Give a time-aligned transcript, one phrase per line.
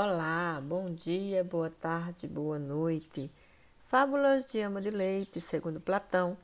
[0.00, 3.28] Olá, bom dia, boa tarde, boa noite.
[3.80, 6.38] Fábulas de Ama de Leite, segundo Platão,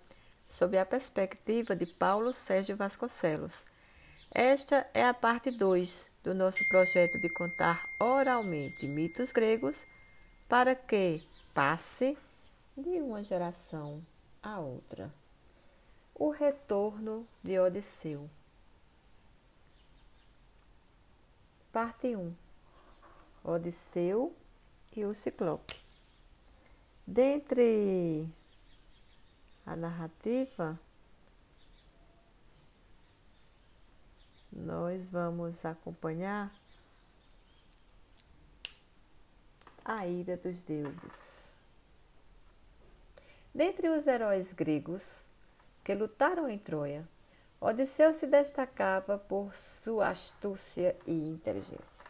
[0.50, 3.64] sob a perspectiva de Paulo Sérgio Vasconcelos.
[4.28, 9.86] Esta é a parte 2 do nosso projeto de contar oralmente mitos gregos
[10.48, 11.22] para que
[11.54, 12.18] passe
[12.76, 14.04] de uma geração
[14.42, 15.14] a outra.
[16.14, 18.30] O retorno de Odisseu.
[21.72, 22.32] Parte 1.
[23.42, 24.32] Odisseu
[24.96, 25.74] e o Ciclope.
[27.04, 28.28] Dentre
[29.66, 30.78] a narrativa,
[34.52, 36.54] nós vamos acompanhar
[39.84, 41.34] a ira dos deuses.
[43.52, 45.23] Dentre os heróis gregos
[45.84, 47.06] que lutaram em Troia,
[47.60, 52.04] Odisseu se destacava por sua astúcia e inteligência.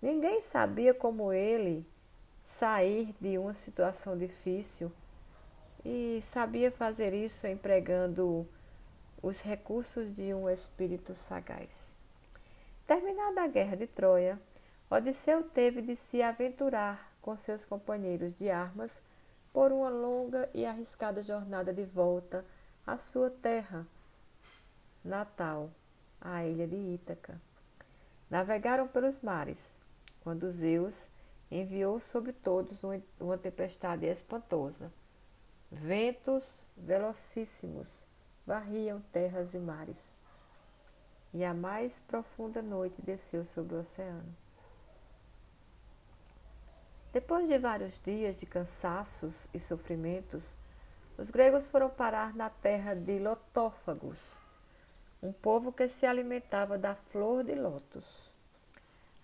[0.00, 1.86] Ninguém sabia como ele
[2.46, 4.90] sair de uma situação difícil
[5.84, 8.46] e sabia fazer isso empregando
[9.22, 11.70] os recursos de um espírito sagaz.
[12.86, 14.40] Terminada a guerra de Troia,
[14.90, 19.00] Odisseu teve de se aventurar com seus companheiros de armas
[19.52, 22.44] por uma longa e arriscada jornada de volta
[22.86, 23.86] à sua terra
[25.04, 25.70] natal,
[26.20, 27.40] a ilha de Ítaca.
[28.30, 29.76] Navegaram pelos mares,
[30.22, 31.06] quando Zeus
[31.50, 32.82] enviou sobre todos
[33.20, 34.90] uma tempestade espantosa.
[35.70, 38.06] Ventos velocíssimos
[38.46, 39.96] varriam terras e mares,
[41.32, 44.36] e a mais profunda noite desceu sobre o oceano.
[47.12, 50.56] Depois de vários dias de cansaços e sofrimentos,
[51.18, 54.36] os gregos foram parar na terra de Lotófagos,
[55.22, 58.30] um povo que se alimentava da flor de lótus.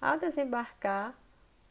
[0.01, 1.15] Ao desembarcar,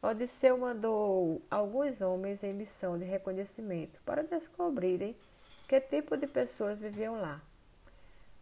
[0.02, 5.16] Odisseu mandou alguns homens em missão de reconhecimento para descobrirem
[5.68, 7.42] que tipo de pessoas viviam lá.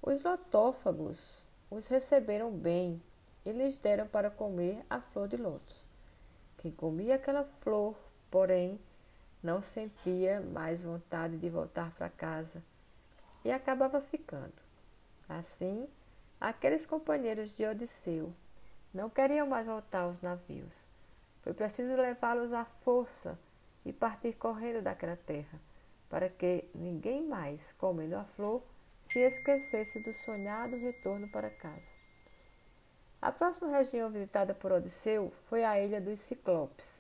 [0.01, 3.01] Os lotófagos os receberam bem
[3.45, 5.87] e lhes deram para comer a flor de lótus.
[6.57, 7.95] Quem comia aquela flor,
[8.29, 8.79] porém,
[9.45, 12.61] não sentia mais vontade de voltar para casa
[13.43, 14.53] e acabava ficando.
[15.29, 15.87] Assim,
[16.41, 18.33] aqueles companheiros de Odisseu
[18.93, 20.85] não queriam mais voltar aos navios
[21.45, 23.37] foi preciso levá-los à força
[23.85, 25.61] e partir correndo daquela terra,
[26.09, 28.63] para que ninguém mais, comendo a flor,
[29.07, 31.85] se esquecesse do sonhado retorno para casa.
[33.21, 36.99] A próxima região visitada por Odisseu foi a ilha dos Ciclopes.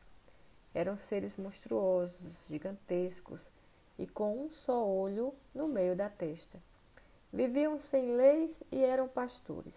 [0.75, 3.49] Eram seres monstruosos, gigantescos
[3.97, 6.61] e com um só olho no meio da testa.
[7.31, 9.73] Viviam sem leis e eram pastores.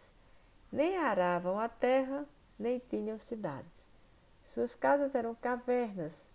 [0.72, 2.26] Nem aravam a terra,
[2.58, 3.87] nem tinham cidades.
[4.42, 6.26] Suas casas eram cavernas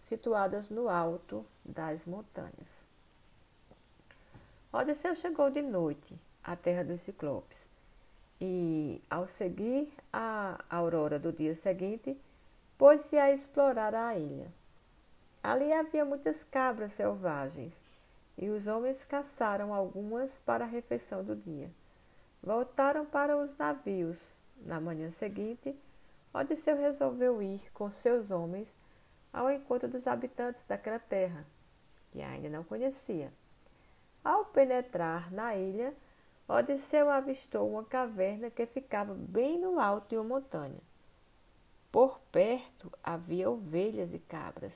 [0.00, 2.88] situadas no alto das montanhas.
[4.72, 7.70] Odisseu chegou de noite à terra dos Ciclopes
[8.40, 12.16] e, ao seguir a aurora do dia seguinte,
[12.78, 14.50] pôs-se a explorar a ilha.
[15.42, 17.82] Ali havia muitas cabras selvagens
[18.38, 21.68] e os homens caçaram algumas para a refeição do dia.
[22.40, 24.36] Voltaram para os navios.
[24.64, 25.76] Na manhã seguinte,
[26.32, 28.68] Odisseu resolveu ir com seus homens
[29.32, 31.44] ao encontro dos habitantes daquela terra,
[32.12, 33.32] que ainda não conhecia.
[34.24, 35.94] Ao penetrar na ilha,
[36.48, 40.80] Odisseu avistou uma caverna que ficava bem no alto de uma montanha.
[41.90, 44.74] Por perto havia ovelhas e cabras,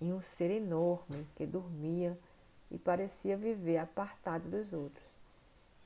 [0.00, 2.18] e um ser enorme que dormia
[2.70, 5.04] e parecia viver apartado dos outros.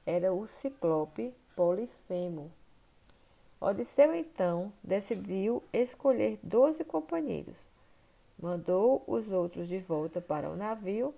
[0.06, 2.50] Era o ciclope Polifemo,
[3.60, 7.68] Odisseu então decidiu escolher doze companheiros.
[8.38, 11.14] Mandou os outros de volta para o navio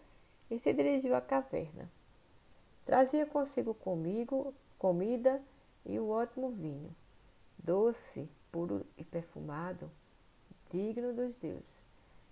[0.51, 1.89] e se dirigiu à caverna.
[2.85, 5.41] Trazia consigo comigo comida
[5.87, 6.91] e o ótimo vinho,
[7.57, 9.91] doce, puro e perfumado,
[10.71, 11.87] digno dos deuses.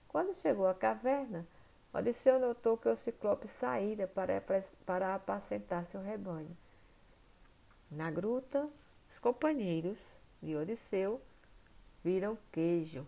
[0.06, 1.46] Quando chegou à caverna,
[1.92, 4.42] Odisseu notou que o ciclope saíra para,
[4.84, 6.56] para apacentar seu rebanho.
[7.90, 8.68] Na gruta,
[9.08, 11.20] os companheiros de Odisseu
[12.04, 13.06] viram queijo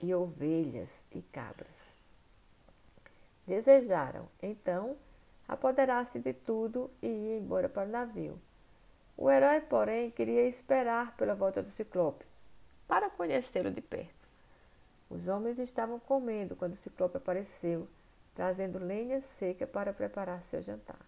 [0.00, 1.66] e ovelhas e cabras.
[3.46, 4.96] Desejaram, então,
[5.48, 8.38] apoderar-se de tudo e ir embora para o navio.
[9.20, 12.24] O herói, porém, queria esperar pela volta do ciclope,
[12.86, 14.28] para conhecê-lo de perto.
[15.10, 17.88] Os homens estavam comendo quando o ciclope apareceu,
[18.32, 21.00] trazendo lenha seca para preparar seu jantar.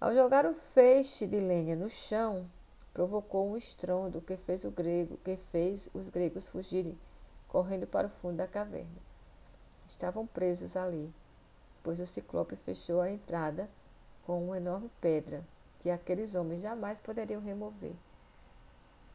[0.00, 2.48] Ao jogar o feixe de lenha no chão,
[2.94, 6.98] provocou um estrondo que fez o grego, que fez os gregos fugirem,
[7.46, 9.02] correndo para o fundo da caverna.
[9.86, 11.12] Estavam presos ali,
[11.82, 13.68] pois o ciclope fechou a entrada
[14.24, 15.44] com uma enorme pedra
[15.84, 17.92] que aqueles homens jamais poderiam remover.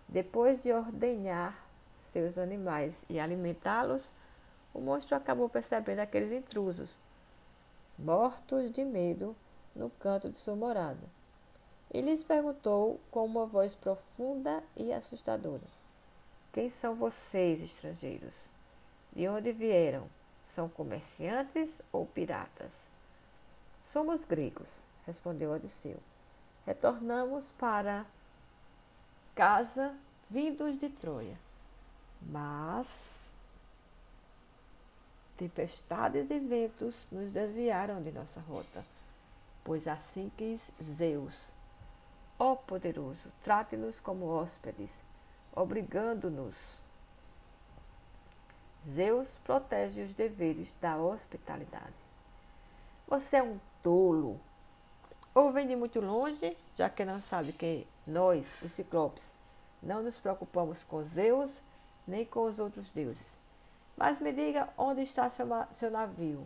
[0.08, 1.68] Depois de ordenhar
[2.00, 4.14] seus animais e alimentá-los,
[4.72, 6.92] o monstro acabou percebendo aqueles intrusos,
[7.98, 9.36] mortos de medo,
[9.76, 11.08] no canto de sua morada.
[11.92, 15.66] E lhes perguntou com uma voz profunda e assustadora:
[16.54, 18.36] Quem são vocês, estrangeiros?
[19.12, 20.08] De onde vieram?
[20.54, 22.72] São comerciantes ou piratas?
[23.82, 24.70] Somos gregos,
[25.08, 25.98] respondeu Odisseu.
[26.70, 28.06] Retornamos para
[29.34, 29.92] casa
[30.30, 31.36] vindos de Troia.
[32.22, 33.34] Mas
[35.36, 38.86] tempestades e ventos nos desviaram de nossa rota,
[39.64, 41.52] pois assim quis Zeus.
[42.38, 44.94] Ó poderoso, trate-nos como hóspedes,
[45.52, 46.56] obrigando-nos.
[48.94, 51.96] Zeus protege os deveres da hospitalidade.
[53.08, 54.40] Você é um tolo.
[55.40, 59.34] Ou vem de muito longe, já que não sabe que nós, os ciclopes,
[59.82, 61.62] não nos preocupamos com Zeus
[62.06, 63.40] nem com os outros deuses.
[63.96, 66.46] Mas me diga onde está seu, seu navio.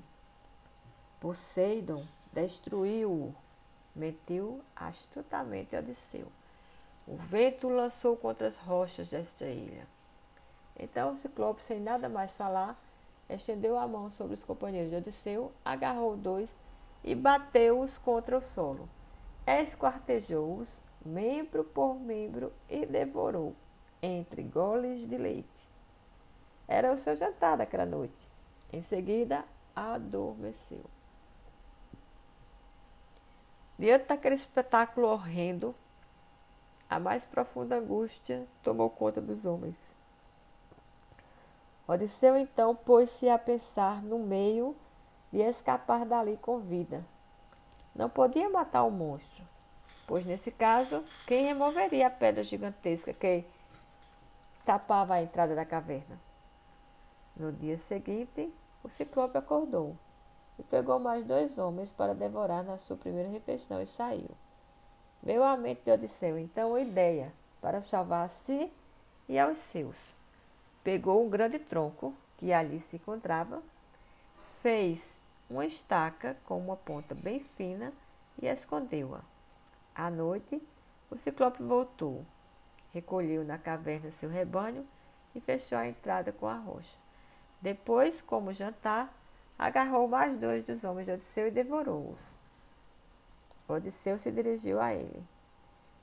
[1.19, 3.33] Poseidon destruiu-o,
[3.95, 6.27] mentiu astutamente Odisseu.
[7.07, 9.87] O vento lançou contra as rochas desta ilha.
[10.77, 12.79] Então o Ciclope, sem nada mais falar,
[13.27, 16.55] estendeu a mão sobre os companheiros de Odisseu, agarrou dois
[17.03, 18.87] e bateu-os contra o solo.
[19.45, 23.55] Esquartejou-os, membro por membro, e devorou,
[24.01, 25.69] entre goles de leite.
[26.67, 28.31] Era o seu jantar daquela noite.
[28.71, 29.43] Em seguida,
[29.75, 30.83] adormeceu.
[33.77, 35.75] Diante daquele espetáculo horrendo,
[36.89, 39.77] a mais profunda angústia tomou conta dos homens.
[41.87, 44.75] Odisseu então pôs-se a pensar no meio
[45.33, 47.03] de escapar dali com vida.
[47.95, 49.43] Não podia matar o monstro,
[50.05, 53.43] pois nesse caso, quem removeria a pedra gigantesca que
[54.63, 56.19] tapava a entrada da caverna?
[57.35, 58.53] No dia seguinte,
[58.83, 59.97] o ciclope acordou
[60.59, 64.29] e pegou mais dois homens para devorar na sua primeira refeição e saiu.
[65.23, 68.71] Veio à mente de Odisseu então uma ideia para salvar a si
[69.27, 69.97] e aos seus.
[70.83, 73.63] Pegou um grande tronco que ali se encontrava,
[74.61, 75.12] fez
[75.49, 77.93] uma estaca com uma ponta bem fina
[78.41, 79.21] e escondeu-a.
[79.95, 80.61] À noite,
[81.09, 82.25] o ciclope voltou,
[82.93, 84.87] recolheu na caverna seu rebanho
[85.35, 86.97] e fechou a entrada com a rocha.
[87.61, 89.13] Depois, como jantar,
[89.57, 92.35] agarrou mais dois dos homens de Odisseu e devorou-os.
[93.67, 95.23] Odisseu se dirigiu a ele.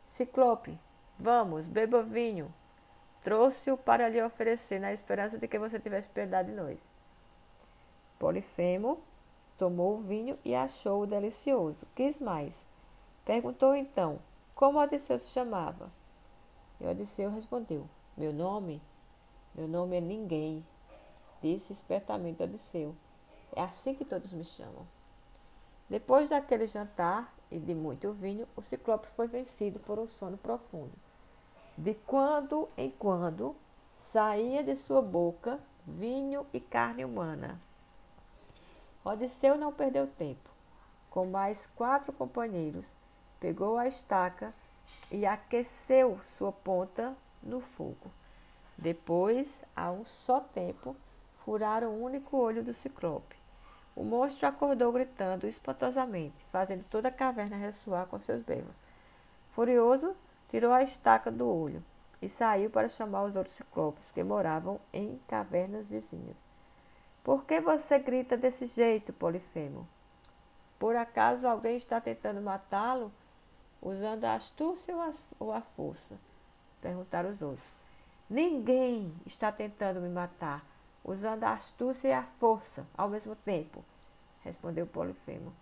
[0.09, 0.79] Ciclope,
[1.19, 2.53] vamos, beba vinho.
[3.23, 6.83] Trouxe-o para lhe oferecer, na esperança de que você tivesse piedade de nós.
[8.19, 8.99] Polifemo
[9.61, 11.87] tomou o vinho e achou-o delicioso.
[11.95, 12.67] Quis mais.
[13.27, 14.19] Perguntou então
[14.55, 15.91] como Odisseu se chamava.
[16.81, 17.87] E Odisseu respondeu:
[18.17, 18.81] Meu nome?
[19.55, 20.65] Meu nome é ninguém
[21.43, 22.97] disse espertamente Odisseu.
[23.55, 24.87] É assim que todos me chamam.
[25.91, 30.93] Depois daquele jantar e de muito vinho, o ciclope foi vencido por um sono profundo.
[31.77, 33.55] De quando em quando
[33.95, 37.61] saía de sua boca vinho e carne humana.
[39.05, 40.51] Odisseu não perdeu tempo.
[41.09, 42.95] Com mais quatro companheiros,
[43.41, 44.55] pegou a estaca
[45.11, 48.11] e aqueceu sua ponta no fogo.
[48.77, 50.95] Depois, a um só tempo,
[51.45, 53.37] furaram o único olho do ciclope.
[53.97, 58.77] O monstro acordou gritando espantosamente, fazendo toda a caverna ressoar com seus berros.
[59.51, 60.15] Furioso,
[60.49, 61.83] tirou a estaca do olho
[62.23, 66.50] e saiu para chamar os outros ciclopes que moravam em cavernas vizinhas.
[67.23, 69.87] Por que você grita desse jeito, Polifemo?
[70.79, 73.13] Por acaso alguém está tentando matá-lo
[73.83, 74.95] usando a astúcia
[75.39, 76.19] ou a força?
[76.81, 77.69] Perguntaram os outros.
[78.29, 80.65] Ninguém está tentando me matar,
[81.05, 83.85] usando a astúcia e a força ao mesmo tempo,
[84.43, 85.53] respondeu Polifemo.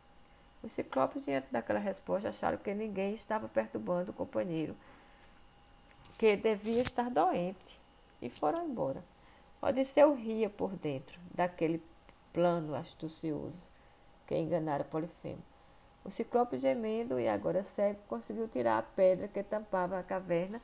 [0.63, 4.77] Os ciclopes, diante daquela resposta, acharam que ninguém estava perturbando o companheiro,
[6.19, 7.81] que devia estar doente,
[8.21, 9.03] e foram embora.
[9.61, 11.83] Odisseu ria por dentro daquele
[12.33, 13.61] plano astucioso
[14.27, 15.43] que enganara Polifemo.
[16.05, 20.61] O ciclope gemendo e agora cego conseguiu tirar a pedra que tampava a caverna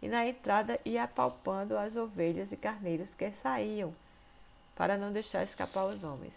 [0.00, 3.92] e na entrada ia apalpando as ovelhas e carneiros que saíam
[4.76, 6.34] para não deixar escapar os homens.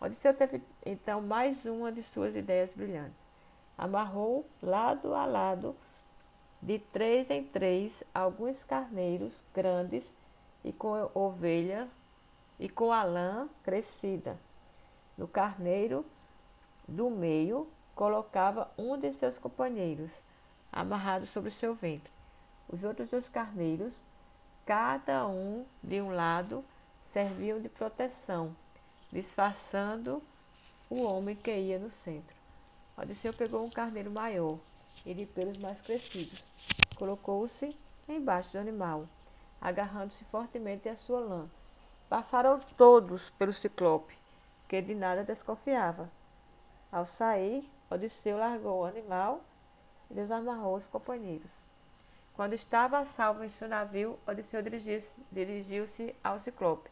[0.00, 3.24] Odisseu teve então mais uma de suas ideias brilhantes.
[3.76, 5.74] Amarrou lado a lado,
[6.62, 10.04] de três em três, alguns carneiros grandes
[10.64, 11.88] e com ovelha
[12.58, 14.38] e com a lã crescida.
[15.16, 16.04] No carneiro
[16.88, 20.10] do meio colocava um de seus companheiros,
[20.72, 22.12] amarrado sobre seu ventre.
[22.68, 24.02] Os outros dois carneiros,
[24.66, 26.64] cada um de um lado,
[27.12, 28.56] serviam de proteção,
[29.12, 30.22] disfarçando
[30.90, 32.34] o homem que ia no centro.
[32.96, 34.58] Odisseu pegou um carneiro maior
[35.04, 36.44] e de pelos mais crescidos.
[36.96, 37.76] Colocou-se
[38.08, 39.06] embaixo do animal,
[39.64, 41.48] agarrando-se fortemente à sua lã.
[42.06, 44.14] Passaram todos pelo ciclope,
[44.68, 46.10] que de nada desconfiava.
[46.92, 49.40] Ao sair, Odisseu largou o animal
[50.10, 51.50] e desamarrou os companheiros.
[52.36, 54.60] Quando estava a salvo em seu navio, Odisseu
[55.32, 56.90] dirigiu-se ao ciclope.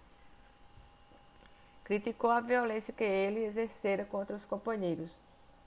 [1.84, 5.20] Criticou a violência que ele exercera contra os companheiros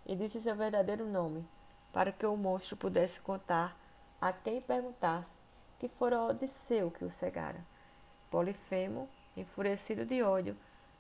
[0.08, 1.48] e disse seu verdadeiro nome,
[1.94, 3.78] para que o monstro pudesse contar
[4.20, 5.35] a quem perguntasse
[5.80, 7.60] que fora Odisseu que o cegara.
[8.30, 10.56] Polifemo, enfurecido de ódio,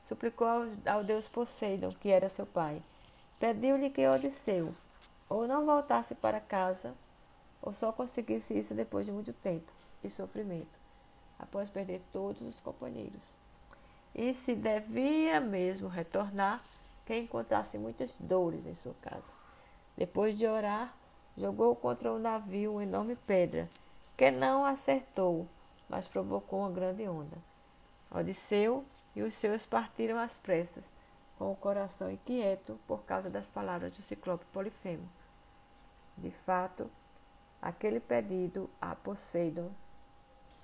[0.07, 2.81] suplicou ao, ao deus Poseidon, que era seu pai.
[3.39, 4.73] Pediu-lhe que Odisseu
[5.29, 6.93] ou não voltasse para casa,
[7.61, 9.71] ou só conseguisse isso depois de muito tempo
[10.03, 10.79] e sofrimento,
[11.39, 13.23] após perder todos os companheiros.
[14.13, 16.61] E se devia mesmo retornar,
[17.05, 19.33] que encontrasse muitas dores em sua casa.
[19.97, 20.95] Depois de orar,
[21.37, 23.69] jogou contra o navio uma enorme pedra,
[24.17, 25.47] que não acertou,
[25.89, 27.37] mas provocou uma grande onda.
[28.09, 30.83] Odisseu e os seus partiram às pressas,
[31.37, 35.07] com o coração inquieto por causa das palavras do ciclope Polifemo.
[36.17, 36.89] De fato,
[37.61, 39.69] aquele pedido a Poseidon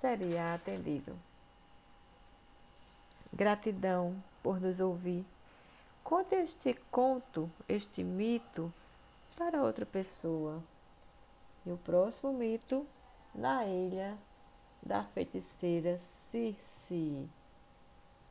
[0.00, 1.18] seria atendido.
[3.32, 5.24] Gratidão por nos ouvir.
[6.02, 8.72] Conte este conto, este mito,
[9.36, 10.62] para outra pessoa.
[11.64, 12.86] E o próximo mito
[13.34, 14.16] na ilha
[14.82, 17.28] da feiticeira Circe.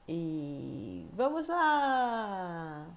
[0.08, 2.88] E vamos lá!